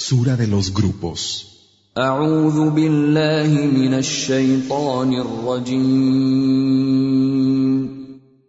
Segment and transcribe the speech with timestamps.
[0.00, 1.90] Sura de los grupos.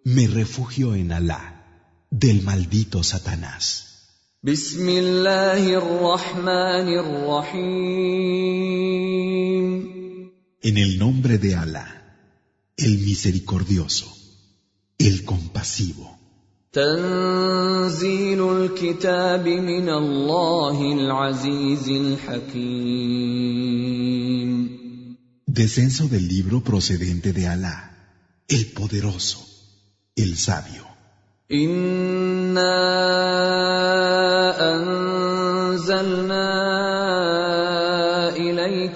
[0.03, 3.87] Me refugio en Alá, del maldito Satanás.
[10.61, 11.87] En el nombre de Alá,
[12.77, 14.15] el misericordioso,
[14.99, 16.18] el compasivo.
[16.73, 23.39] تنزيل الكتاب من الله العزيز الحكيم
[25.47, 27.77] Descenso del libro procedente de Alá,
[28.47, 29.39] el poderoso,
[30.15, 30.85] el sabio.
[31.51, 32.69] انا
[35.73, 36.78] انزلنا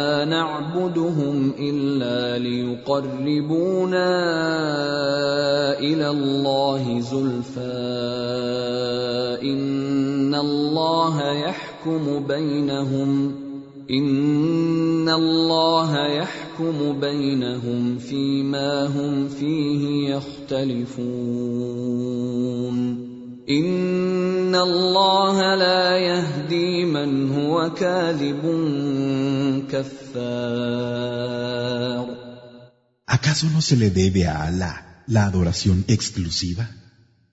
[0.00, 4.08] ما نعبدهم إلا ليقربونا
[5.78, 7.60] إلى الله زلفى.
[9.42, 13.34] إن الله يحكم بينهم.
[13.90, 21.00] إن الله يحكم بينهم فيما هم فيه يختلفون.
[33.06, 36.70] ¿Acaso no se le debe a Alá la adoración exclusiva?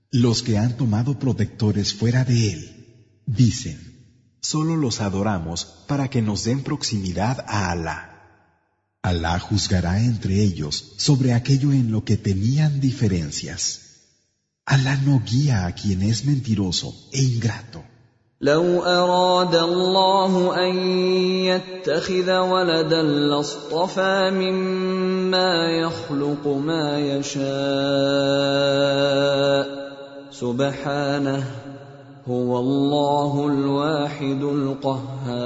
[0.10, 3.78] Los que han tomado protectores fuera de él dicen,
[4.42, 8.00] solo los adoramos para que nos den proximidad a Alá.
[9.04, 13.87] Alá juzgará entre ellos sobre aquello en lo que tenían diferencias.
[14.67, 17.85] Alá no guía a quien es mentiroso e ingrato.
[18.43, 20.77] لو اراد الله ان
[21.47, 27.43] يتخذ ولدا لاصطفى مما يخلق ما يشاء
[30.31, 31.45] سبحانه
[32.29, 35.43] هو الله الواحد القهار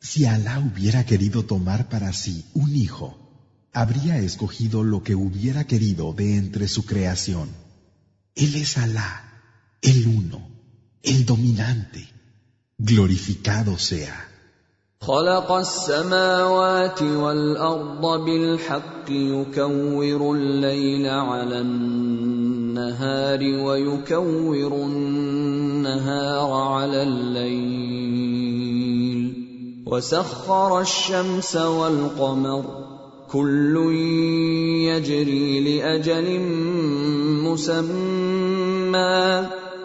[0.00, 3.24] Si Alá hubiera querido tomar para sí un hijo,
[3.72, 7.48] habría escogido lo que hubiera querido de entre su creación.
[8.34, 9.42] Él es Alá,
[9.82, 10.46] el uno,
[11.02, 12.08] el dominante.
[12.78, 14.30] Glorificado sea.
[15.04, 28.24] خلق السماوات والارض بالحق يكور الليل على النهار ويكور النهار على الليل
[29.86, 32.87] وسخر الشمس والقمر
[33.28, 33.74] كل
[34.88, 36.40] يجري لاجل
[37.42, 39.24] مسمى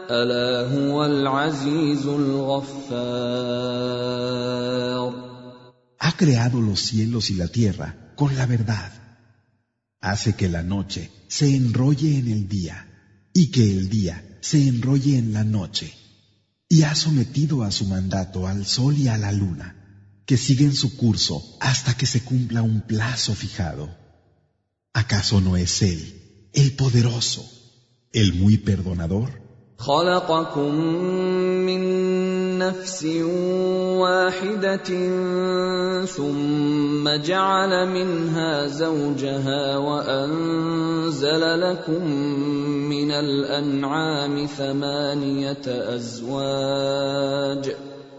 [0.10, 3.40] الا هو العزيز الغفار
[6.02, 8.92] Ha creado los cielos y la tierra con la verdad.
[10.02, 12.78] Hace que la noche se enrolle en el día
[13.34, 15.94] y que el día se enrolle en la noche.
[16.70, 19.68] Y ha sometido a su mandato al sol y a la luna,
[20.26, 23.90] que siguen su curso hasta que se cumpla un plazo fijado.
[24.94, 27.44] ¿Acaso no es Él, el poderoso,
[28.12, 29.30] el muy perdonador?
[29.80, 30.76] خلقكم
[31.66, 31.82] من
[32.60, 33.06] نفس
[34.04, 34.90] واحدة
[36.06, 42.04] ثم جعل منها زوجها وأنزل لكم
[42.90, 47.76] من الأنعام ثمانية أزواج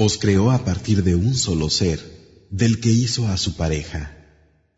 [0.00, 4.02] Os creó a partir de un solo ser, del que hizo a su pareja,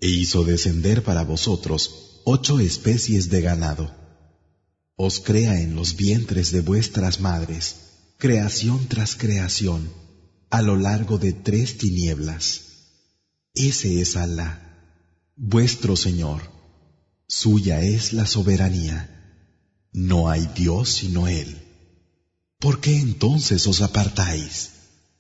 [0.01, 3.95] e hizo descender para vosotros ocho especies de ganado.
[4.97, 7.77] Os crea en los vientres de vuestras madres,
[8.17, 9.93] creación tras creación,
[10.49, 12.63] a lo largo de tres tinieblas.
[13.53, 14.97] Ese es Alá,
[15.37, 16.41] vuestro Señor.
[17.29, 18.99] Suya es la soberanía.
[19.93, 21.59] No hay Dios sino Él.
[22.59, 24.80] ¿Por qué entonces os apartáis?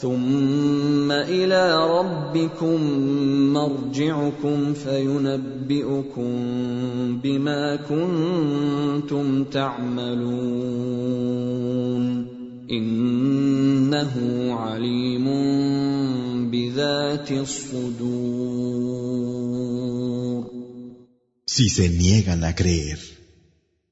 [0.00, 2.82] ثم إلى ربكم
[3.52, 6.32] مرجعكم فينبئكم
[7.22, 10.30] بما كنتم تعملون
[12.70, 14.14] إنه
[14.54, 15.26] عليم
[16.50, 18.40] بذات الصدور
[21.56, 22.98] Si se niegan a creer,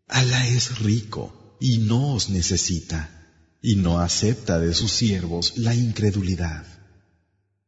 [0.06, 1.22] Allah es rico
[1.60, 3.17] y no os necesita.
[3.60, 6.64] Y no acepta de sus siervos la incredulidad.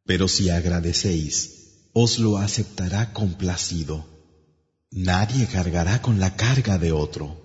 [0.04, 1.60] Pero si agradecéis,
[1.92, 4.06] os lo aceptará complacido.
[4.90, 7.40] Nadie cargará con la carga de otro.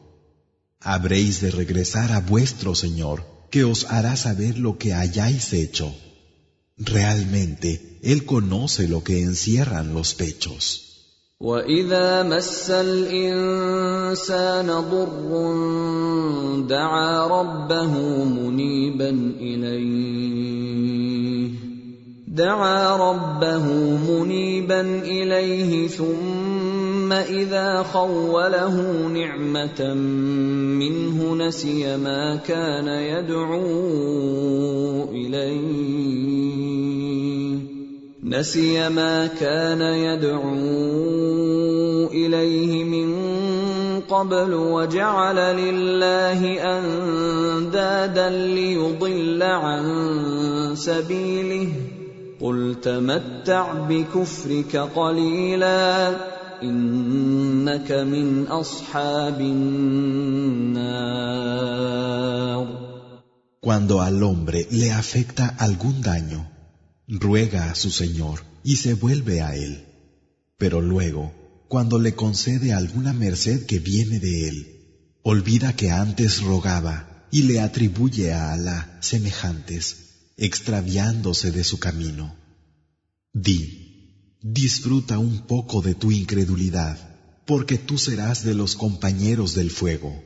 [0.80, 5.95] Habréis de regresar a vuestro Señor, que os hará saber lo que hayáis hecho.
[6.77, 10.85] Realmente, Él conoce lo que encierran los pechos.
[11.42, 15.32] واذا مس الانسان ضر
[16.68, 19.10] دعا ربه منيبا
[19.40, 20.86] اليه
[22.28, 23.66] دعا ربه
[24.12, 29.94] منيبا اليه ثم اذا خوله نعمه
[30.80, 33.64] منه نسي ما كان يدعو
[35.12, 36.36] اليه
[38.25, 40.57] نسي ما كان يدعو
[42.10, 43.10] إليه من
[44.01, 46.42] قبل وجعل لله
[46.77, 49.86] أندادا ليضل عن
[50.75, 51.68] سبيله.
[52.42, 56.16] قل تمتع بكفرك قليلا
[56.63, 60.86] إنك من أصحاب النار.
[63.62, 66.55] Cuando al hombre le afecta algún daño,
[67.08, 69.87] ruega a su Señor y se vuelve a Él.
[70.58, 71.32] Pero luego,
[71.69, 74.81] cuando le concede alguna merced que viene de Él,
[75.23, 82.35] olvida que antes rogaba y le atribuye a Alá semejantes, extraviándose de su camino.
[83.32, 86.99] Di, disfruta un poco de tu incredulidad,
[87.47, 90.23] porque tú serás de los compañeros del fuego.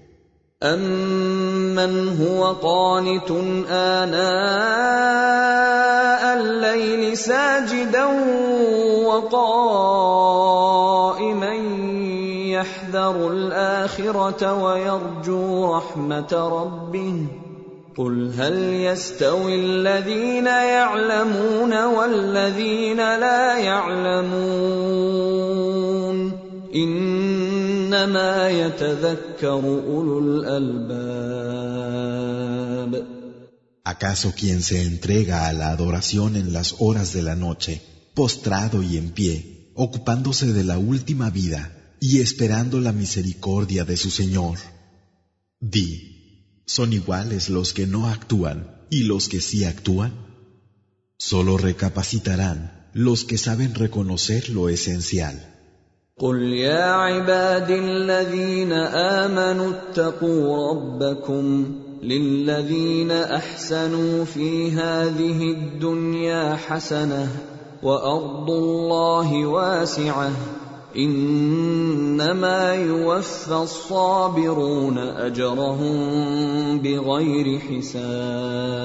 [0.62, 3.30] أَمَّنْ هُوَ قَانِتٌ
[3.68, 5.14] آنَاءَ
[6.33, 8.05] اللَّيْلِ سَاجِدًا
[9.05, 11.53] وَقَائِمًا
[12.49, 17.13] يَحْذَرُ الْآخِرَةَ وَيَرْجُو رَحْمَةَ رَبِّهِ.
[17.97, 24.39] قُلْ هَلْ يَسْتَوِي الَّذِينَ يَعْلَمُونَ وَالَّذِينَ لَا يَعْلَمُونَ؟
[26.75, 33.18] إِنَّمَا يَتَذَكَّرُ أُولُو الْأَلْبَابِ.
[33.88, 37.82] ¿Acaso quien se entrega a la adoración en las horas de la noche,
[38.14, 44.10] postrado y en pie, ocupándose de la última vida y esperando la misericordia de su
[44.10, 44.58] Señor?
[45.60, 50.12] Di, ¿son iguales los que no actúan y los que sí actúan?
[51.18, 55.50] Solo recapacitarán los que saben reconocer lo esencial.
[56.18, 67.27] قل يا عبادي الذين امنوا اتقوا ربكم للذين احسنوا في هذه الدنيا حسنه
[67.83, 70.31] وارض الله واسعه
[70.95, 78.79] انما يوفى الصابرون اجرهم بغير حساب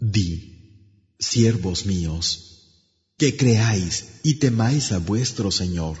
[0.00, 0.30] Di,
[1.18, 2.24] siervos míos,
[3.18, 5.96] que creáis y temáis a vuestro Señor.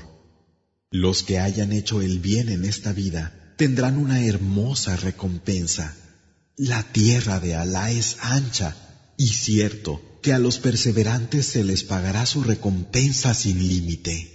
[0.90, 5.94] Los que hayan hecho el bien en esta vida tendrán una hermosa recompensa.
[6.56, 8.74] La tierra de Alá es ancha
[9.16, 14.32] y cierto que a los perseverantes se les pagará su recompensa sin límite.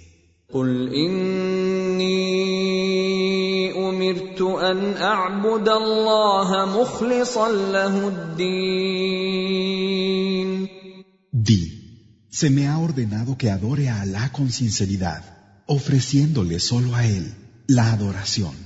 [11.32, 15.22] Di, se me ha ordenado que adore a Alá con sinceridad,
[15.66, 17.34] ofreciéndole solo a Él
[17.66, 18.61] la adoración.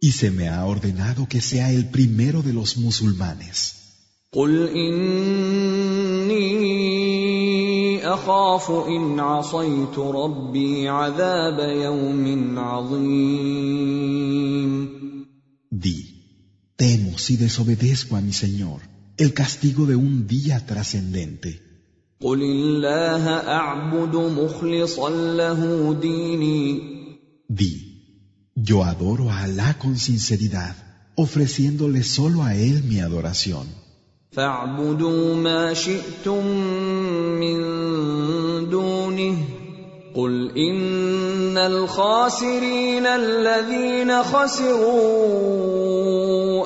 [0.00, 3.56] Y se me ha ordenado que sea el primero de los musulmanes.
[15.70, 15.98] Di,
[16.76, 18.82] Temo si desobedezco a mi Señor
[19.16, 21.71] el castigo de un día trascendente.
[22.22, 26.92] قل الله اعبد مخلصا له ديني.
[27.48, 27.72] Di,
[28.54, 30.76] yo adoro a Alá con sinceridad,
[31.16, 33.66] ofreciéndole solo a Él mi adoración.
[34.32, 36.46] فاعبدوا ما شئتم
[37.40, 37.58] من
[38.70, 39.36] دونه.
[40.14, 45.42] قل ان الخاسرين الذين خسروا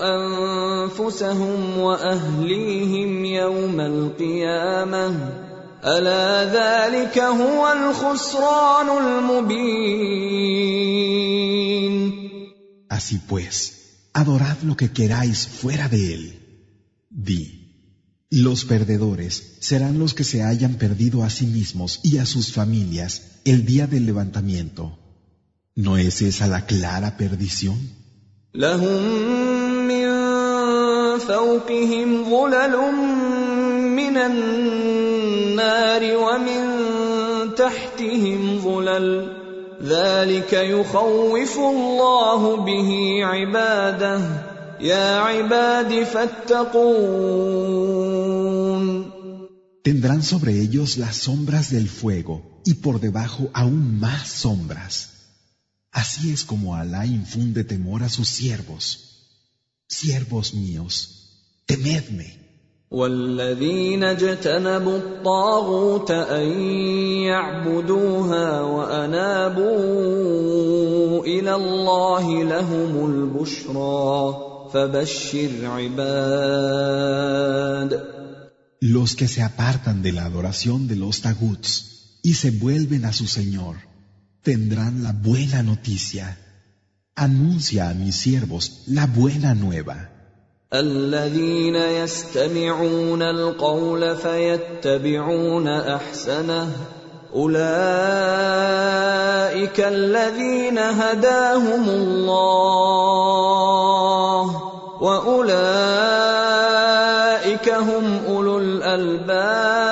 [0.02, 5.45] انفسهم واهليهم يوم القيامه.
[5.83, 10.51] الا ذلك هو الخسران المبين
[12.89, 13.55] Así pues,
[14.13, 16.23] adorad lo que queráis fuera de Él.
[17.09, 17.41] Di,
[18.29, 23.39] los perdedores serán los que se hayan perdido a sí mismos y a sus familias
[23.43, 24.99] el día del levantamiento.
[25.73, 27.79] ¿No es esa la clara perdición?
[35.55, 36.61] النار ومن
[37.55, 39.07] تحتهم ظلل
[39.83, 44.21] ذلك يخوف الله به عباده
[44.79, 47.41] يا عباد فاتقون
[49.83, 54.93] Tendrán sobre ellos las sombras del fuego y por debajo aún más sombras.
[55.91, 58.85] Así es como Alá infunde temor a sus siervos.
[59.87, 60.93] Siervos míos,
[61.65, 62.29] temedme.
[62.90, 66.60] والذين اجتنبوا الطاغوت ان
[67.26, 69.66] يعبدوها وانابوا
[71.26, 74.36] إلى الله لهم البشرى
[74.72, 76.96] فبشر عباد
[78.80, 83.26] Los que se apartan de la adoración de los taguts y se vuelven a su
[83.26, 83.76] Señor,
[84.42, 86.38] tendrán la buena noticia.
[87.16, 90.15] Anuncia a mis siervos la buena nueva.
[90.74, 96.72] الذين يستمعون القول فيتبعون احسنه
[97.34, 97.60] اولئك
[99.80, 103.26] الذين هداهم الله
[105.00, 105.46] واولئك
[107.68, 109.86] هم اولو الالباب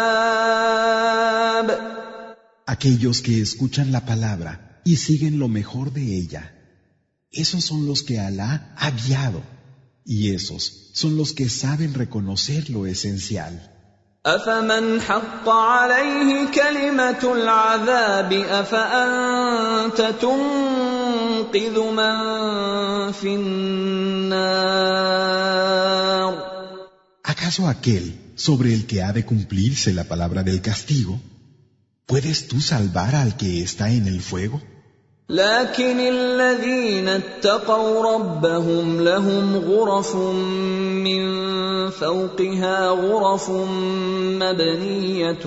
[2.66, 6.52] Aquellos que escuchan la palabra y siguen lo mejor de ella.
[7.30, 9.42] Esos son los que Alá ha guiado.
[10.05, 13.69] Y esos son los que saben reconocer lo esencial.
[14.25, 24.79] أفمن حق عليه كلمة العذاب أفأنت تنقذ من في النار
[27.23, 31.21] ¿Acaso aquel sobre el que ha de cumplirse la palabra del castigo,
[32.05, 34.61] puedes tú salvar al que está en el fuego?
[35.28, 41.24] لكن الذين اتقوا ربهم لهم غرف من
[41.90, 43.50] فوقها غرف
[44.40, 45.44] مبنية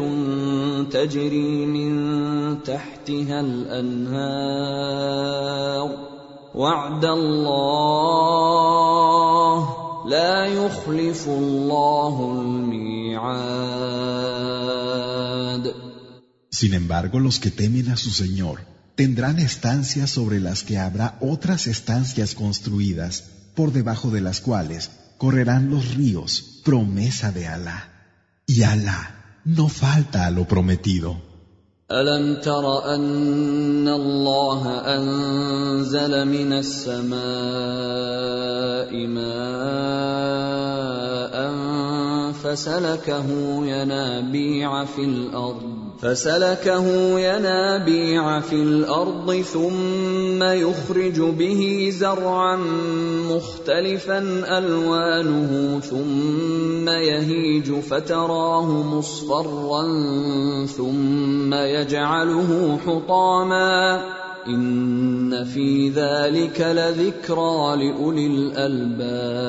[0.89, 4.77] تجري من تحتها الأنهار.
[6.55, 8.48] وعد الله
[10.07, 13.67] لا يخلف الله الميعاد.
[16.50, 18.57] Sin embargo, los que temen a su Señor
[18.97, 23.25] tendrán estancias sobre las que habrá otras estancias construidas,
[23.55, 27.88] por debajo de las cuales correrán los ríos, promesa de Alá.
[28.47, 31.33] Y Alá no falta a lo prometido.
[31.93, 34.62] ألم تر أن الله
[34.97, 37.12] أنزل من السماء
[39.07, 40.52] ماء
[42.33, 43.29] فسلكه
[43.67, 52.56] ينابيع في الأرض فسلكه ينابيع في الأرض ثم يخرج به زرعا
[53.32, 54.20] مختلفا
[54.58, 59.84] ألوانه ثم يهيج فتراه مصفرا
[60.66, 64.01] ثم يجعله حطاما
[64.48, 69.48] إن في ذلك لذكرى لأولي الألباب.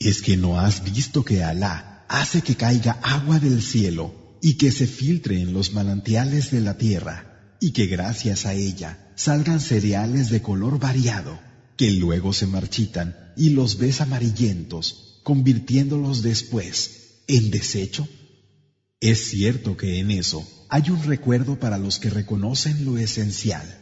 [0.00, 0.82] ¿Es que no has
[1.50, 6.60] Alá hace que caiga agua del cielo y que se filtre en los manantiales de
[6.60, 11.40] la tierra y que gracias a ella salgan cereales de color variado
[11.78, 18.06] que luego se marchitan y los ves amarillentos, convirtiéndolos después en desecho?
[19.00, 23.81] Es cierto que en eso hay un recuerdo para los que reconocen lo esencial.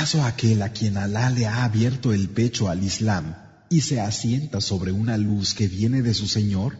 [0.00, 3.34] ¿Acaso aquel a quien Alá le ha abierto el pecho al Islam
[3.68, 6.78] y se asienta sobre una luz que viene de su Señor?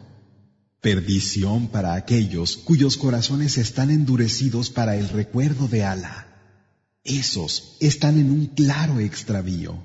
[0.81, 6.29] Perdición para aquellos cuyos corazones están endurecidos para el recuerdo de Alá.
[7.05, 9.85] Esos están en un claro extravío.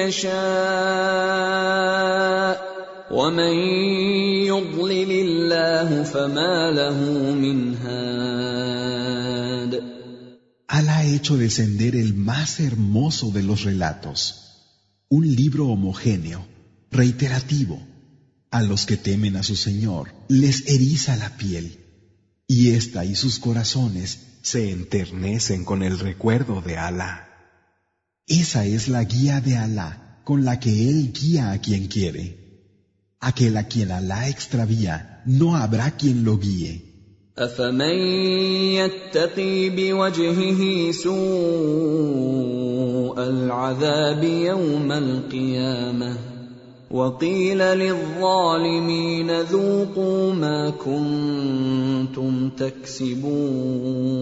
[0.00, 0.32] يشاء
[3.10, 3.54] ومن
[4.46, 6.98] يضلل الله فما له
[7.34, 9.02] من هاد
[10.68, 14.18] Alá ha hecho descender el más hermoso de los relatos,
[15.10, 16.46] un libro homogéneo,
[16.90, 17.86] reiterativo.
[18.50, 21.78] A los que temen a su Señor les eriza la piel,
[22.46, 27.25] y ésta y sus corazones se enternecen con el recuerdo de Alá.
[28.27, 32.25] Esa es la guía de Alá con la que Él guía a quien quiere.
[33.21, 36.83] Aquel a quien Alá extravía, no habrá quien lo guíe.
[37.37, 37.97] أفمن
[38.73, 41.19] يتقي بوجهه سوء
[43.19, 46.17] العذاب يوم القيامة
[46.91, 54.17] وقيل للظالمين ذوقوا ما كنتم تكسبون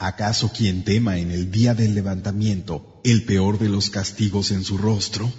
[0.00, 4.76] ¿Acaso quien tema en el día del levantamiento el peor de los castigos en su
[4.76, 5.32] rostro?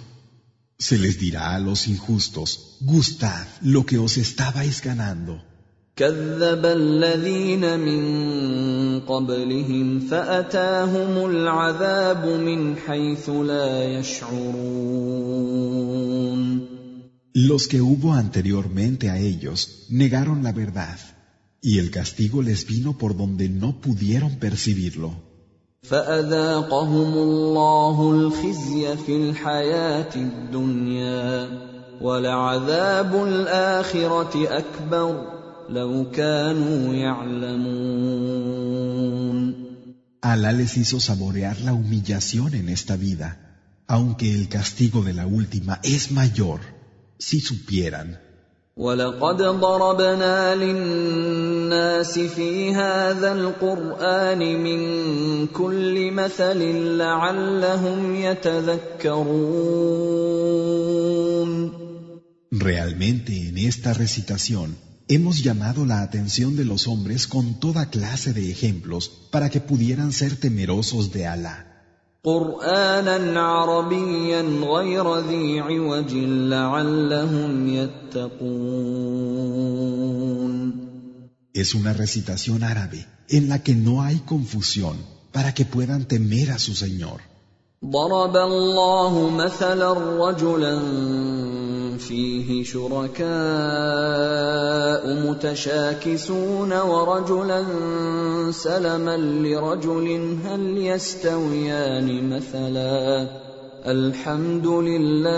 [0.78, 5.44] Se les dirá a los injustos, gustad lo que os estabais ganando.
[5.98, 15.48] كذب الذين من قبلهم فاتاهم العذاب من حيث لا يشعرون
[17.34, 20.98] Los que hubo anteriormente a ellos negaron la verdad,
[21.62, 25.10] y el castigo les vino por donde no pudieron percibirlo.
[25.82, 31.48] فاذاقهم الله الخزي في الحياه الدنيا
[32.00, 35.38] ولعذاب الاخره اكبر
[35.68, 38.38] لو كانوا يعلمون
[40.20, 43.28] Alá les hizo saborear la humillación en esta vida,
[43.86, 46.60] aunque el castigo de la última es mayor,
[47.18, 48.18] si supieran.
[48.78, 54.80] ولقد ضربنا للناس في هذا القران من
[55.46, 56.58] كل مثل
[56.96, 59.58] لعلهم يتذكرون
[62.50, 64.76] Realmente en esta recitación
[65.08, 70.12] hemos llamado la atención de los hombres con toda clase de ejemplos para que pudieran
[70.12, 71.71] ser temerosos de Alá.
[72.24, 76.14] قرانا عربيا غير ذي عوج
[76.52, 79.28] لعلهم يتقون
[81.54, 84.96] Es una recitación árabe en la que no hay confusión
[85.32, 87.20] para que puedan temer a su Señor.
[87.84, 90.74] ضرب الله مثلا رجلا
[91.97, 93.23] فيه شركاء
[95.29, 97.65] متشاكسون ورجلا
[98.51, 103.27] سلما لرجل هل يستويان مثلا؟
[103.85, 105.33] الحمد لله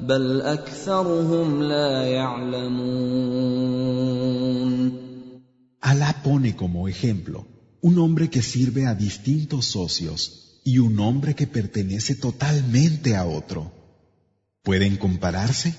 [0.00, 3.40] بل أكثرهم لا يعلمون.
[5.80, 7.46] Alá pone como ejemplo
[7.82, 13.71] un hombre que sirve a distintos socios y un hombre que pertenece totalmente a otro.
[14.63, 15.75] ¿Pueden compararse?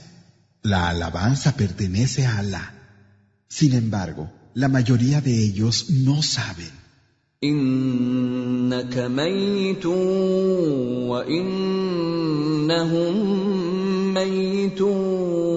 [0.62, 2.74] La alabanza pertenece a Alá.
[3.48, 6.86] Sin embargo, la mayoría de ellos no saben.
[7.44, 9.86] انك ميت
[11.06, 13.14] وانهم
[14.14, 15.56] ميتون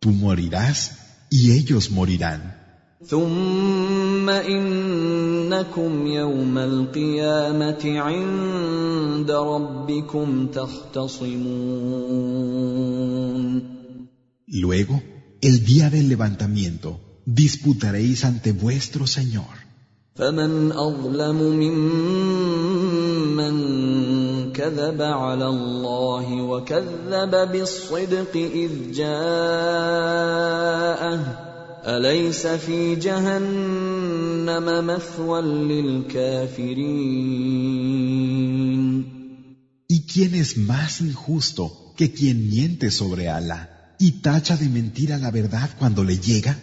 [0.00, 0.92] Tú morirás
[1.28, 2.53] y ellos morirán.
[3.07, 11.75] ثم انكم يوم القيامه عند ربكم تختصمون
[14.47, 15.01] Luego,
[15.41, 19.65] el día del levantamiento, disputaréis ante vuestro Señor.
[20.15, 21.35] فمن اظلم
[23.35, 23.55] ممن
[24.51, 30.35] كذب على الله وكذب بالصدق اذ جاءه
[31.86, 37.20] اليس في جهنم مثوى للكافرين
[39.88, 45.30] ¿Y quién es más injusto que quien miente sobre Alá y tacha de mentira la
[45.30, 46.56] verdad cuando le llega?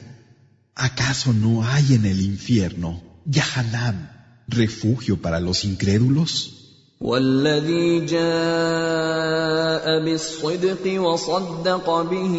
[0.76, 4.10] ¿Acaso no hay en el infierno, Yahanam,
[4.48, 6.61] refugio para los incrédulos?
[7.02, 12.36] والذي جاء بالصدق وصدق به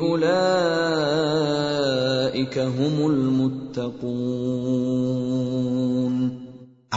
[0.00, 0.98] اولئك
[2.58, 4.64] هم المتقون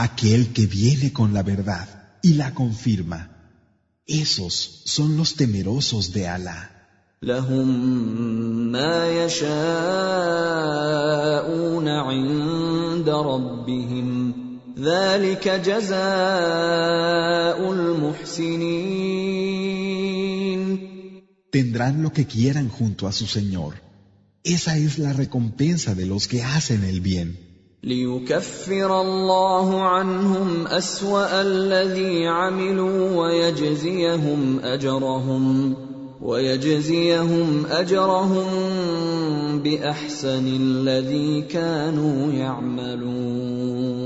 [0.07, 1.87] Aquel que viene con la verdad
[2.21, 3.19] y la confirma,
[4.05, 4.53] esos
[4.85, 6.77] son los temerosos de Alá.
[7.23, 7.67] لهم
[8.71, 9.47] ما يشاءون
[11.87, 14.20] عند ربهم
[14.82, 15.98] ذلك جزاء
[17.72, 19.12] المحسنين
[21.52, 23.74] Tendrán lo que quieran junto a su Señor.
[24.42, 27.36] Esa es la recompensa de los que hacen el bien.
[27.84, 35.74] ليكفر الله عنهم أسوأ الذي عملوا ويجزيهم أجرهم
[36.22, 38.48] ويجزيهم أجرهم
[39.58, 44.01] بأحسن الذي كانوا يعملون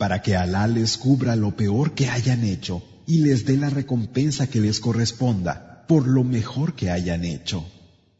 [0.00, 4.48] para que Alá les cubra lo peor que hayan hecho y les dé la recompensa
[4.48, 7.64] que les corresponda por lo mejor que hayan hecho.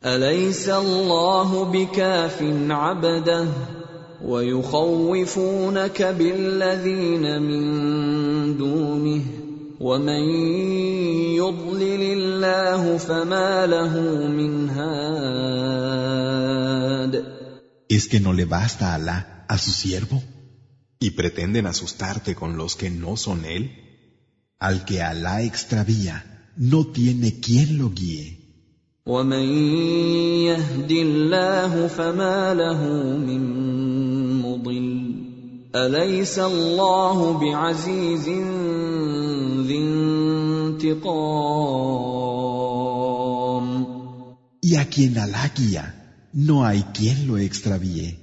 [0.05, 3.49] اليس الله بكاف عبده
[4.25, 7.63] ويخوفونك بالذين من
[8.57, 9.23] دونه
[9.81, 10.23] ومن
[11.37, 15.97] يضلل الله فما له من هاد
[17.89, 20.23] ¿Es que no le basta a Alá a su siervo?
[21.01, 23.71] ¿Y pretenden asustarte con los que no son él?
[24.59, 26.17] Al que Alá extravía,
[26.57, 28.47] no tiene quien lo guíe.
[29.07, 29.47] ومن
[30.51, 32.83] يهد الله فما له
[33.17, 33.43] من
[34.43, 35.15] مضل
[35.75, 38.29] اليس الله بعزيز
[39.67, 41.27] ذي انتقام
[44.63, 45.85] Y a quien Alá guía,
[46.33, 48.19] no hay quien lo extravíe.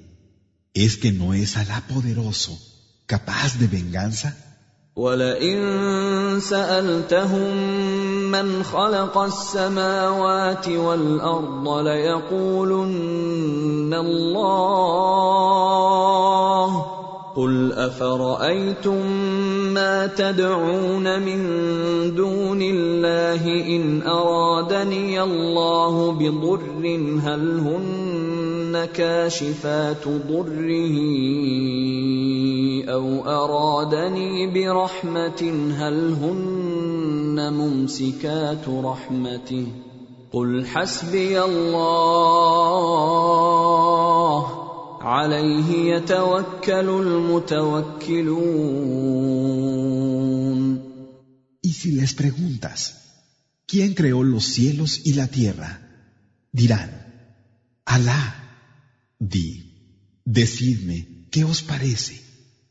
[0.74, 2.58] ¿Es que no es Alá poderoso,
[3.09, 4.29] capaz de venganza?
[4.99, 5.59] ولئن
[6.39, 7.55] سألتهم
[8.31, 12.83] من خلق السماوات والأرض ليقولن
[13.93, 15.09] الله
[17.35, 19.05] قل أفرأيتم
[19.73, 21.41] ما تدعون من
[22.15, 23.43] دون الله
[23.75, 26.83] إن أرادني الله بضر
[27.23, 27.98] هل هن
[28.85, 30.97] كاشفات ضره
[32.93, 35.41] أو أرادني برحمة
[35.77, 39.67] هل هن ممسكات رحمته
[40.31, 42.59] قل حسبي الله
[45.01, 48.39] عليه يتوكل المتوكلون
[51.61, 52.79] Y si les preguntas,
[53.67, 55.71] ¿quién creó los cielos y la tierra?
[56.51, 56.89] Dirán,
[57.85, 58.38] Alá.
[59.19, 62.21] Di, decidme, ¿qué os parece?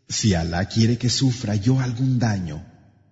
[0.08, 2.64] Si Alá quiere que sufra yo algún daño,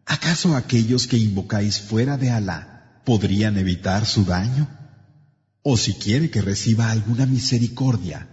[0.07, 4.67] ¿acaso aquellos que invocáis fuera de Alá podrían evitar su daño?
[5.63, 8.27] O si quiere que reciba alguna misericordia,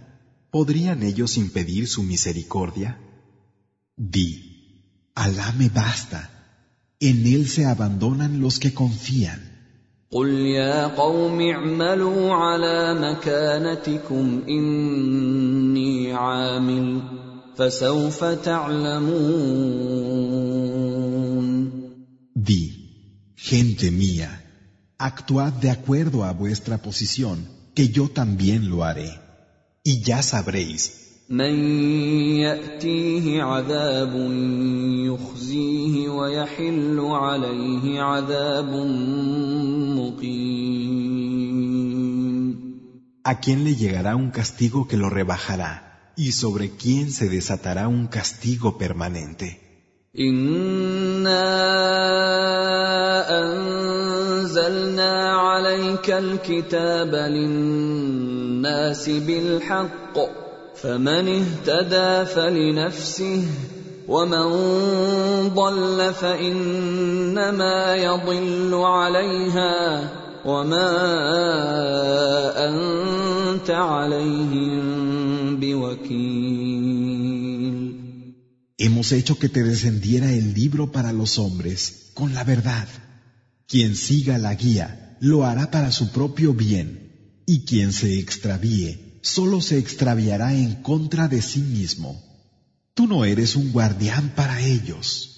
[0.50, 2.98] ¿podrían ellos impedir su misericordia?
[3.96, 6.30] Di, Alá me basta,
[6.98, 9.53] en Él se abandonan los que confían.
[10.13, 17.01] قل يا قوم اعملوا على مكانتكم اني عامل
[17.55, 19.59] فسوف تعلمون
[22.35, 22.63] Di,
[23.35, 24.31] gente mía,
[24.97, 27.37] actuad de acuerdo a vuestra posición,
[27.75, 29.11] que yo también lo haré.
[29.83, 31.54] Y ya sabréis من
[32.36, 34.12] ياتيه عذاب
[35.08, 38.72] يخزيه ويحل عليه عذاب
[39.98, 40.74] مقيم
[43.26, 48.06] a quién le llegará un castigo que lo rebajará y sobre quién se desatará un
[48.06, 49.60] castigo permanente.
[50.18, 51.40] انا
[53.42, 60.43] انزلنا عليك الكتاب للناس بالحق
[60.83, 63.43] فمن اهتدى فلنفسه
[64.07, 64.47] ومن
[65.53, 70.09] ضل فانما يضل عليها
[70.45, 70.89] وما
[72.69, 76.99] انت عليهم بوكيل
[78.81, 82.87] Hemos hecho que te descendiera el libro para los hombres con la verdad.
[83.67, 89.60] Quien siga la guía lo hará para su propio bien, Y quien se extravíe, solo
[89.62, 92.22] se extraviará en contra de sí mismo.
[92.92, 95.30] Tú no eres un guardián para ellos.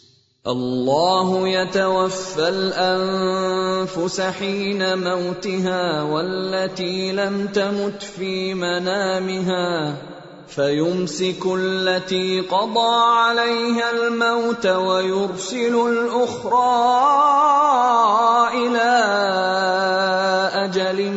[0.46, 9.96] الله يتوفى الانفس حين موتها والتي لم تمت في منامها
[10.49, 16.77] فيمسك التي قضى عليها الموت ويرسل الاخرى
[18.55, 18.90] إلى
[20.55, 21.12] أجل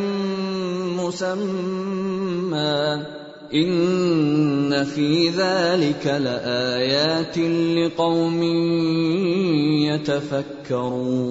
[0.96, 1.79] مسمى
[3.53, 7.37] ان في ذلك لايات
[7.77, 8.43] لقوم
[9.89, 11.25] يتفكرون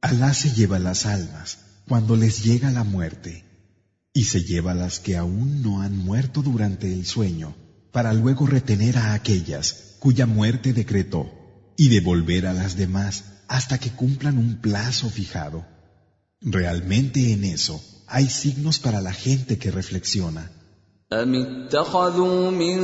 [0.00, 1.58] Alá se lleva las almas
[1.88, 3.44] cuando les llega la muerte
[4.12, 7.54] y se lleva las que aún no han muerto durante el sueño
[7.90, 11.22] para luego retener a aquellas cuya muerte decretó
[11.76, 15.66] y devolver a las demás hasta que cumplan un plazo fijado.
[16.40, 20.50] Realmente en eso hay signos para la gente que reflexiona.
[21.12, 22.78] أم اتخذوا من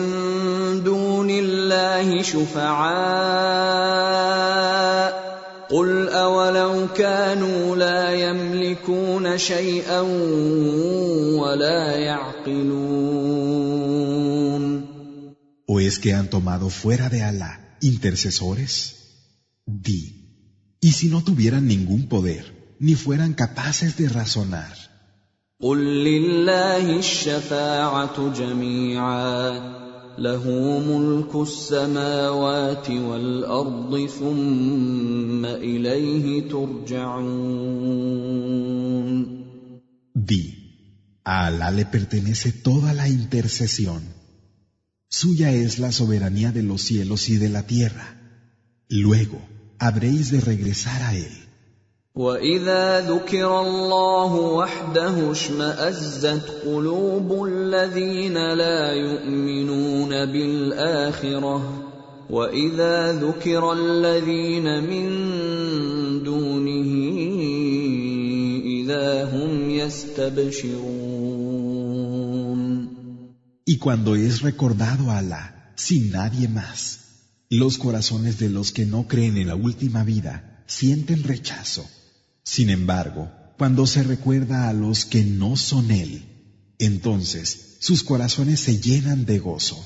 [0.84, 3.80] دون الله شفعاء
[5.70, 10.00] قل أولو كانوا لا يملكون شيئا
[11.40, 13.20] ولا يعقلون
[15.72, 18.72] ¿O es que han tomado fuera de Alá intercesores?
[19.66, 20.02] Di,
[20.80, 22.44] ¿y si no tuvieran ningún poder,
[22.80, 24.74] ni fueran capaces de razonar?
[25.62, 29.80] قل لله الشفاعة جميعا
[30.18, 30.44] له
[30.90, 37.90] ملك السماوات والأرض ثم إليه ترجعون
[40.14, 40.42] Di,
[41.24, 44.02] a Alá le pertenece toda la intercesión.
[45.08, 48.06] Suya es la soberanía de los cielos y de la tierra.
[48.88, 49.40] Luego
[49.78, 51.43] habréis de regresar a Él.
[52.15, 61.83] واذا ذكر الله وحده اشمازت قلوب الذين لا يؤمنون بالاخره
[62.29, 65.07] واذا ذكر الذين من
[66.23, 66.91] دونه
[68.63, 71.25] اذا هم يستبشرون
[73.67, 76.79] Y cuando es recordado a Alá, sin nadie más,
[77.49, 81.85] los corazones de los que no creen en la última vida sienten rechazo.
[82.44, 86.24] Sin embargo, cuando se recuerda a los que no son Él,
[86.78, 89.78] entonces sus corazones se llenan de gozo.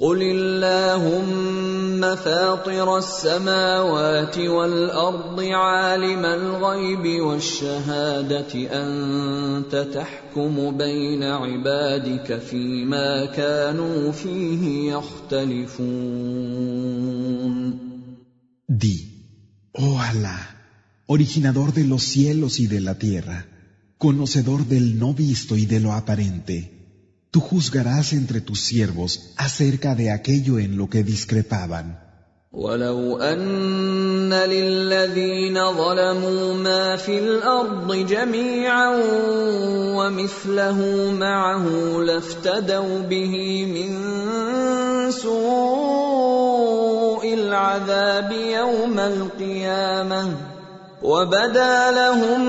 [0.00, 14.92] قل اللهم فاطر السماوات والارض عالم الغيب والشهاده انت تحكم بين عبادك فيما كانوا فيه
[14.92, 16.18] يختلفون
[18.68, 18.96] Di,
[19.74, 20.51] oh Alá,
[21.12, 23.46] originador de los cielos y de la tierra,
[23.96, 26.56] conocedor del no visto y de lo aparente,
[27.30, 32.08] tú juzgarás entre tus siervos acerca de aquello en lo que discrepaban.
[32.52, 39.02] ولو ان للذين ظلموا ما في الارض جميعا
[39.96, 41.66] ومثله معه
[42.02, 43.90] لافتدوا به من
[45.10, 46.14] سوء
[47.34, 50.51] العذاب يوم القيامه
[51.02, 52.40] وبدا لهم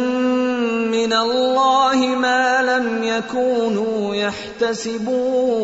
[0.91, 5.59] من الله ما لم يكونوا يحتسبون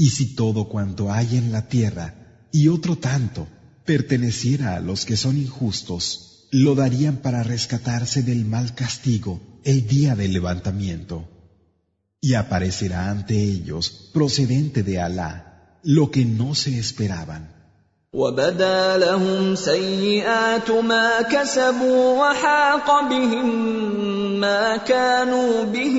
[0.00, 2.14] Y si todo cuanto hay en la tierra
[2.52, 3.48] y otro tanto
[3.84, 10.14] perteneciera a los que son injustos, lo darían para rescatarse del mal castigo el día
[10.14, 11.28] del levantamiento.
[12.20, 17.58] Y aparecerá ante ellos, procedente de Alá, lo que no se esperaban.
[18.13, 23.49] وبدا لهم سيئات ما كسبوا وحاق بهم
[24.39, 25.95] ما كانوا به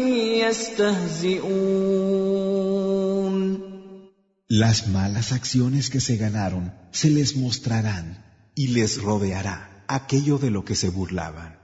[0.46, 1.94] يستهزئون
[4.48, 8.06] Las malas acciones que se ganaron se les mostrarán
[8.54, 9.56] y les rodeará
[9.88, 11.63] aquello de lo que se burlaban.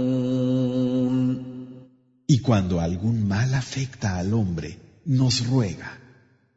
[2.31, 5.99] Y cuando algún mal afecta al hombre, nos ruega.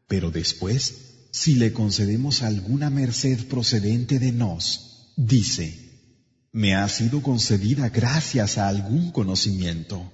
[0.06, 7.88] Pero después, si le concedemos alguna merced procedente de nos, dice, me ha sido concedida
[7.88, 10.12] gracias a algún conocimiento.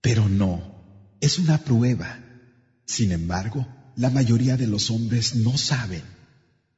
[0.00, 2.18] Pero no, es una prueba.
[2.86, 3.66] Sin embargo,
[3.96, 6.04] la mayoría de los hombres no saben.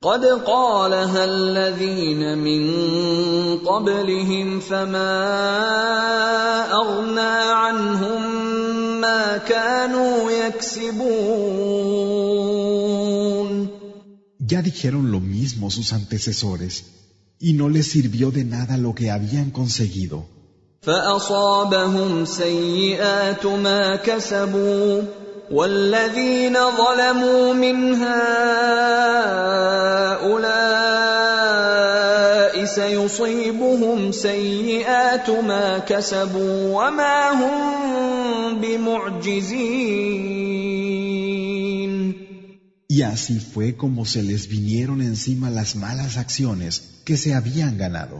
[0.02, 2.62] قد قالها الذين من
[3.58, 5.14] قبلهم فما
[6.72, 8.20] اغنى عنهم
[9.00, 11.92] ما كانوا يكسبون
[14.52, 16.72] Ya dijeron lo mismo sus antecesores,
[17.38, 20.24] y no les sirvió de nada lo que habían conseguido.
[20.82, 25.02] فاصابهم سيئات ما كسبوا
[25.51, 28.77] والذين ظلموا من هؤلاء
[32.65, 39.97] سيصيبهم سيئات ما كسبوا وما هم بمعجزين
[42.89, 48.17] Y así fue como se les vinieron encima las malas acciones que se habían ganado.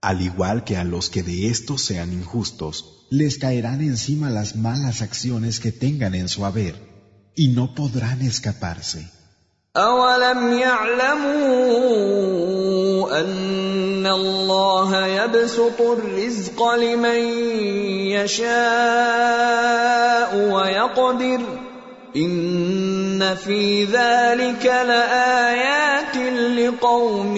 [0.00, 5.02] Al igual que a los que de estos sean injustos, les caerán encima las malas
[5.02, 6.74] acciones que tengan en su haber,
[7.34, 9.10] y no podrán escaparse.
[9.76, 12.04] أولم يعلموا
[13.20, 17.18] أن الله يبسط الرزق لمن
[18.14, 18.44] يشاء
[20.50, 21.40] ويقدر
[22.16, 26.16] إن في ذلك لآيات
[26.58, 27.36] لقوم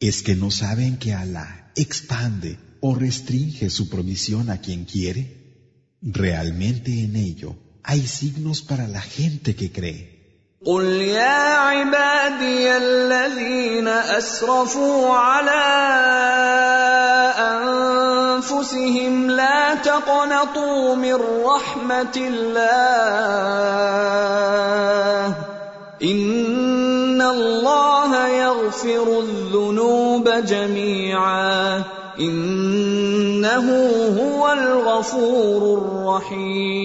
[0.00, 5.22] ¿Es que no saben que Alá expande o restringe su provisión a quien quiere?
[6.02, 10.14] Realmente en ello hay signos para la gente que cree.
[10.64, 15.64] قل يا عبادي الذين اسرفوا على
[18.40, 22.94] انفسهم لا تقنطوا من رحمه الله
[26.02, 28.07] ان الله
[28.68, 31.84] يغفر الذنوب جميعا
[32.18, 33.66] انه
[34.20, 36.84] هو الغفور الرحيم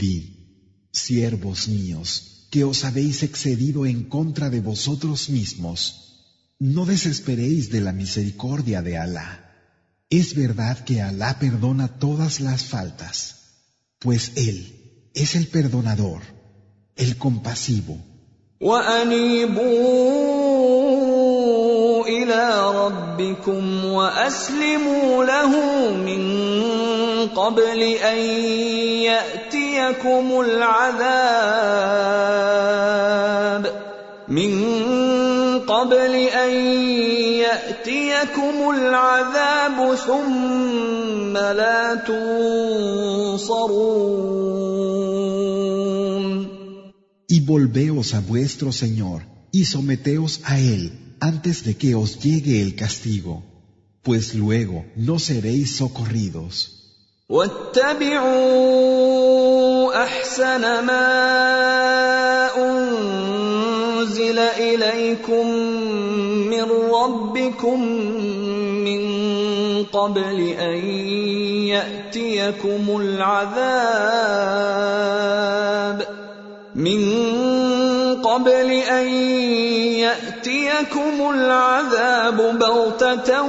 [0.00, 0.16] Di,
[0.92, 2.08] siervos míos,
[2.52, 5.78] que os habéis excedido en contra de vosotros mismos,
[6.58, 9.30] no desesperéis de la misericordia de Alá.
[10.08, 13.16] Es verdad que Alá perdona todas las faltas,
[13.98, 14.58] pues Él
[15.14, 16.22] es el perdonador,
[16.96, 17.96] el compasivo.
[18.61, 20.05] وأنيبوا
[22.07, 25.51] إلى ربكم وأسلموا له
[25.91, 26.45] من
[27.35, 28.17] قبل أن
[29.03, 31.35] يأتيكم العذاب
[34.27, 34.75] من
[35.67, 36.49] قبل أن
[37.43, 41.95] يأتيكم العذاب ثم لا
[43.27, 44.64] تنصرون
[47.44, 53.42] volveos a vuestro Señor y someteos a Él antes de que os llegue el castigo,
[54.02, 56.76] pues luego no seréis socorridos.
[57.30, 58.70] واتبعوا
[60.02, 61.06] احسن ما
[62.56, 65.46] انزل اليكم
[66.50, 67.82] من ربكم
[68.84, 69.02] من
[69.84, 70.84] قبل ان
[71.70, 73.80] ياتيكم العذاب
[76.74, 77.00] من
[78.22, 79.06] قبل ان
[79.98, 83.42] ياتيكم العذاب بغته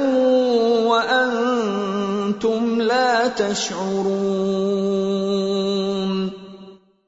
[0.88, 4.62] وانتم لا تشعرون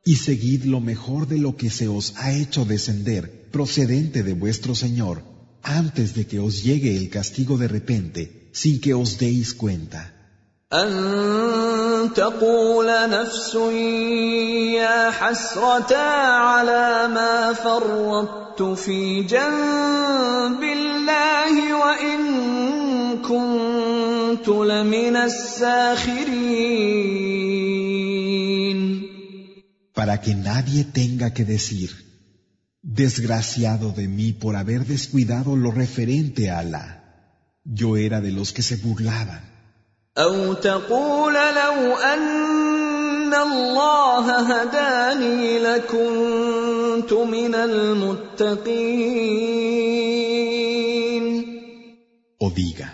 [0.05, 4.75] Y seguid lo mejor de lo que se os ha hecho descender procedente de vuestro
[4.75, 5.23] Señor
[5.63, 10.01] antes de que os llegue el castigo de repente sin que os deis cuenta.
[11.97, 13.55] أن تقول نفس
[14.75, 22.19] يا حسرة على ما فرطت في جنب الله وإن
[23.21, 26.73] كنت لمن الساخرين
[29.95, 31.89] Para que nadie tenga que decir,
[32.81, 36.87] desgraciado de mí por haber descuidado lo referente a Alá.
[37.63, 39.43] Yo era de los que se burlaban.
[40.17, 49.03] أو تقول لو أن الله هداني لكنت من المتقين
[52.45, 52.89] O diga,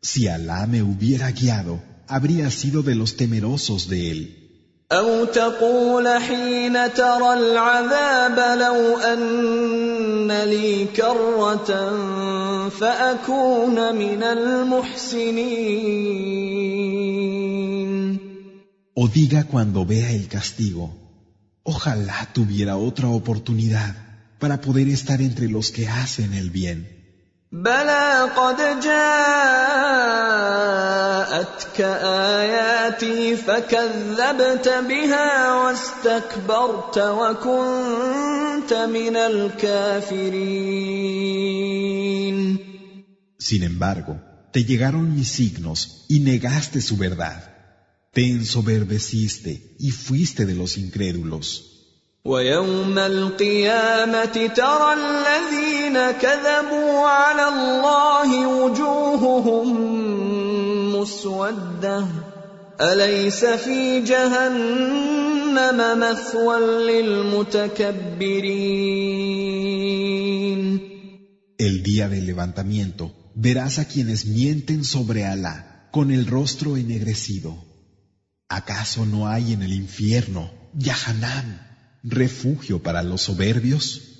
[0.00, 4.43] si Alá me hubiera guiado, habría sido de los temerosos de él.
[4.92, 11.70] أو تقول حين ترى العذاب لو أن لي كرة
[12.68, 16.00] فأكون من المحسنين
[18.92, 20.94] O diga cuando vea el castigo,
[21.62, 23.94] ojalá tuviera otra oportunidad
[24.38, 26.93] para poder estar entre los que hacen el bien.
[27.54, 29.00] بلى قد جاءتك
[31.80, 40.80] اياتي فكذبت بها واستكبرت وكنت من الكافرين
[43.40, 44.20] Sin embargo,
[44.52, 47.42] te llegaron mis signos y negaste su verdad.
[48.12, 51.73] Te ensoberbeciste y fuiste de los incrédulos.
[52.24, 59.66] ويوم القيامه ترى الذين كذبوا على الله وجوههم
[60.96, 62.06] مسوده
[62.80, 68.10] اليس في جهنم مثوى للمتكبرين
[71.58, 77.64] El día del levantamiento verás a quienes mienten sobre Alá con el rostro ennegrecido.
[78.48, 81.60] ¿Acaso no hay en el infierno, Yahanam,
[82.04, 84.10] refugio para los soberbios?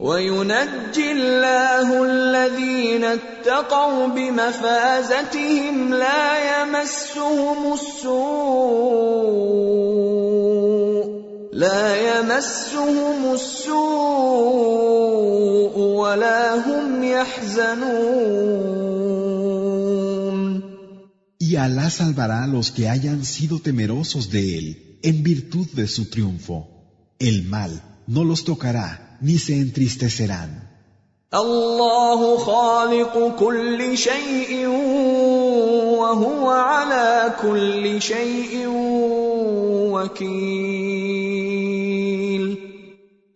[0.00, 9.20] وينجي الله الذين اتقوا بمفازتهم لا يمسهم السوء
[11.52, 13.80] لا يمسهم السوء
[15.78, 18.40] ولا هم يحزنون
[21.38, 26.08] Y Alá salvará a los que hayan sido temerosos de Él en virtud de su
[26.08, 26.73] triunfo.
[27.18, 30.70] El mal no los tocará ni se entristecerán.
[31.34, 34.66] الله خالق كل شيء
[35.98, 38.66] وهو على كل شيء
[39.94, 41.10] وكيل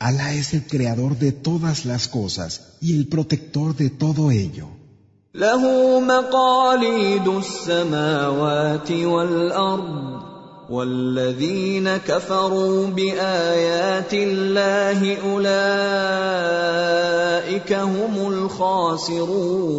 [0.01, 4.67] Alá es el creador de todas las cosas y el protector de todo ello.
[5.35, 10.28] له مقاليد السماوات والارض
[10.71, 15.73] والذين كفروا بايات الله اولئك
[17.73, 19.75] هم الخاسرون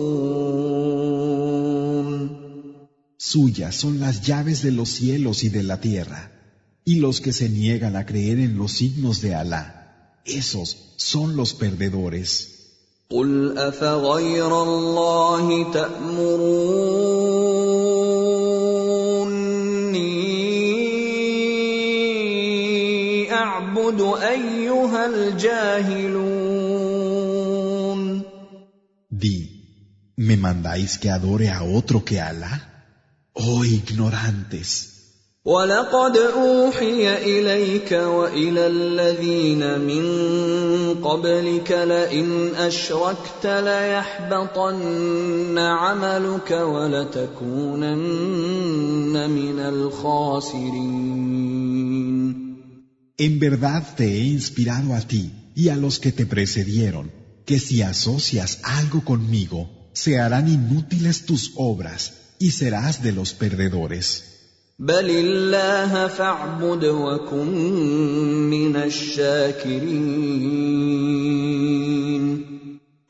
[3.18, 6.32] Suyas son las llaves de los cielos y de la tierra,
[6.86, 9.64] y los que se niegan a creer en los signos de Alá,
[10.26, 12.52] esos son los perdedores.
[13.10, 17.29] قل افغير الله تامروني
[23.81, 26.61] اعبد أيها الجاهلون
[29.11, 29.39] Di,
[30.17, 32.55] ¿me mandáis que adore a otro que Alá?
[33.35, 34.91] Oh ignorantes.
[35.45, 40.05] ولقد أوحي إليك وإلى الذين من
[41.05, 44.79] قبلك لئن أشركت ليحبطن
[45.59, 48.01] عملك ولتكونن
[49.31, 51.21] من الخاسرين
[53.27, 57.13] En verdad te he inspirado a ti y a los que te precedieron,
[57.45, 64.25] que si asocias algo conmigo, se harán inútiles tus obras y serás de los perdedores.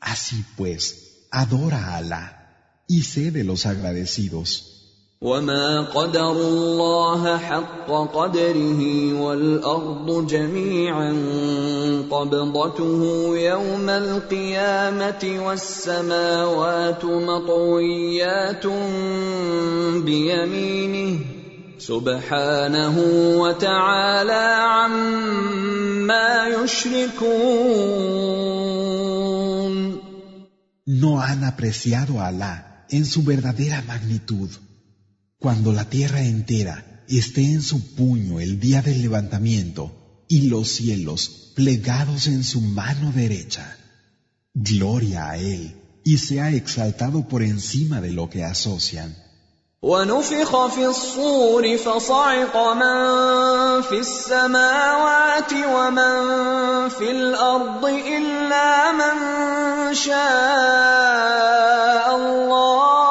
[0.01, 4.70] Así pues, adora a Alá y sé de los agradecidos.
[5.21, 8.81] وما قدروا الله حق قدره
[9.21, 11.11] والارض جميعا
[12.11, 13.01] قبضته
[13.37, 18.65] يوم القيامه والسماوات مطويات
[20.05, 21.19] بيمينه
[21.77, 22.95] سبحانه
[23.37, 27.61] وتعالى عما يشركون
[30.87, 34.49] No han apreciado a Alá en su verdadera magnitud.
[35.40, 41.52] Cuando la tierra entera esté en su puño el día del levantamiento y los cielos
[41.54, 43.76] plegados en su mano derecha.
[44.54, 49.14] Gloria a Él y sea exaltado por encima de lo que asocian.
[49.82, 59.14] ونفخ في الصور فصعق من في السماوات ومن في الارض الا من
[59.94, 60.16] شاء
[62.16, 63.09] الله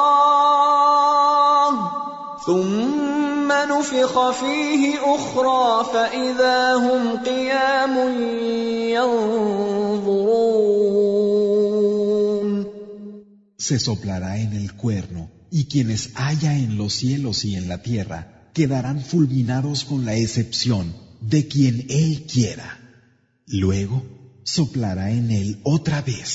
[2.89, 7.95] ثم نفخ فيه اخرى فاذا هم قيام
[8.95, 10.35] ينظرون
[13.57, 18.19] Se soplará en el cuerno y quienes haya en los cielos y en la tierra
[18.53, 20.85] quedarán fulminados con la excepción
[21.21, 22.69] de quien Él quiera.
[23.47, 24.03] Luego
[24.43, 26.29] soplará en él otra vez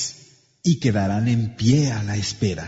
[0.63, 2.67] y quedarán en pie a la espera.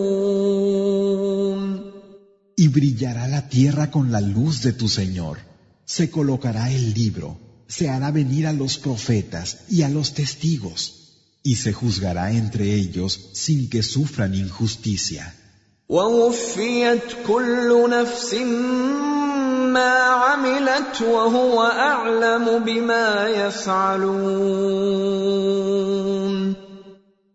[2.71, 5.37] brillará la tierra con la luz de tu Señor.
[5.85, 10.81] Se colocará el libro se hará venir a los profetas y a los testigos,
[11.41, 15.33] y se juzgará entre ellos sin que sufran injusticia.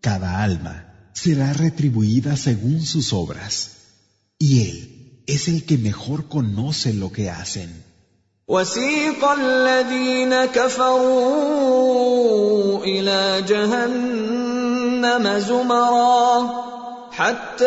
[0.02, 3.70] Cada alma será retribuida según sus obras,
[4.38, 4.95] y Él
[5.26, 7.82] es el que mejor conoce lo que hacen.
[8.48, 11.64] وسيق الذين كفروا
[12.84, 16.50] إلى جهنم زمرا
[17.10, 17.66] حتى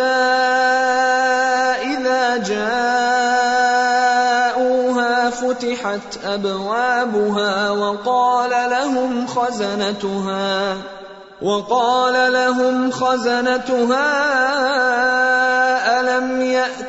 [1.84, 2.80] إذا جاءوها
[5.30, 10.78] فتحت أبوابها وقال لهم خزنتها
[11.42, 14.10] وقال لهم خزنتها
[16.00, 16.89] ألم يأتكم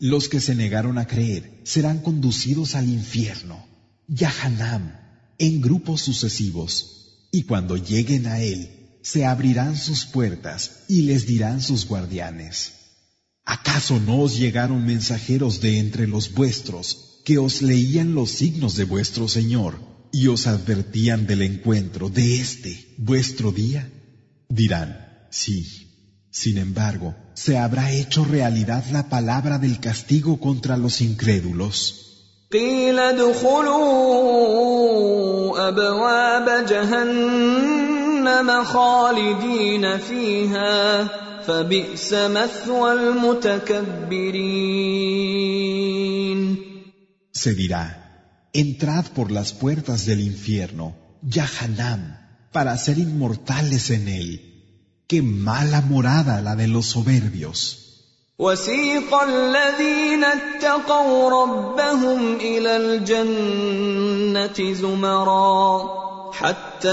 [0.00, 3.66] Los que se negaron a creer serán conducidos al infierno,
[4.08, 4.96] Yahanam,
[5.38, 11.60] en grupos sucesivos, y cuando lleguen a él, se abrirán sus puertas y les dirán
[11.60, 12.72] sus guardianes,
[13.44, 18.84] ¿acaso no os llegaron mensajeros de entre los vuestros que os leían los signos de
[18.84, 23.92] vuestro Señor y os advertían del encuentro de este, vuestro día?
[24.48, 25.89] Dirán, sí.
[26.30, 32.06] Sin embargo, se habrá hecho realidad la palabra del castigo contra los incrédulos.
[47.32, 52.18] Se dirá, entrad por las puertas del infierno, Yahanam,
[52.52, 54.49] para ser inmortales en él.
[55.10, 57.60] Qué mala morada la de los soberbios.
[58.38, 65.88] وسيق الذين اتقوا ربهم إلى الجنة زمرا
[66.32, 66.88] حتى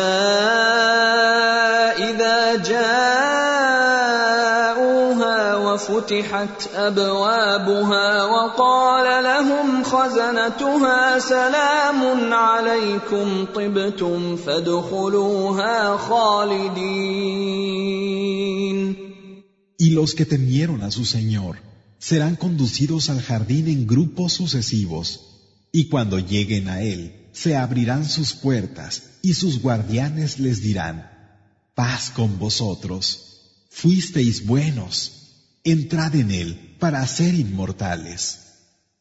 [2.10, 3.67] إذا جاءوها
[5.77, 17.43] وفتحت ابوابها وقال لهم خزنتها سلام عليكم طبتم فادخلوها خالدين
[19.79, 21.57] Y los que temieron a su Señor
[21.99, 25.07] serán conducidos al jardín en grupos sucesivos,
[25.73, 28.91] y cuando lleguen a él, se abrirán sus puertas,
[29.23, 31.11] y sus guardianes les dirán,
[31.75, 33.05] paz con vosotros,
[33.71, 35.16] fuisteis buenos,
[35.67, 38.43] entrad en él para ser inmortales.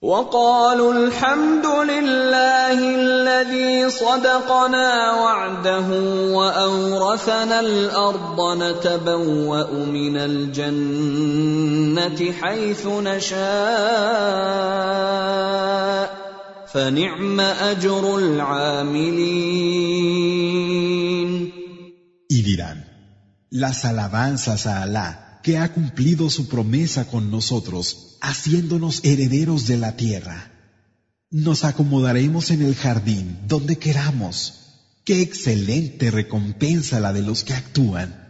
[0.02, 5.88] وقالوا الحمد لله الذي صدقنا وعده
[6.34, 11.52] واورثنا الارض نتبوا من الجنه
[12.32, 13.42] حيث نشاء
[16.74, 19.62] فنعم اجر العاملين
[22.28, 22.86] Y dirán,
[23.52, 29.95] las alabanzas a Alá que ha cumplido su promesa con nosotros, haciéndonos herederos de la
[29.95, 30.51] tierra.
[31.31, 34.55] Nos acomodaremos en el jardín donde queramos.
[35.05, 38.27] Qué excelente recompensa la de los que actúan.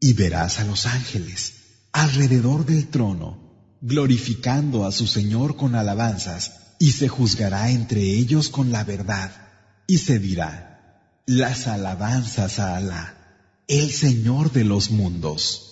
[0.00, 1.54] Y verás a los ángeles
[1.92, 3.38] alrededor del trono,
[3.80, 9.32] glorificando a su Señor con alabanzas, y se juzgará entre ellos con la verdad,
[9.86, 13.16] y se dirá, las alabanzas a Alá,
[13.68, 15.69] el Señor de los mundos.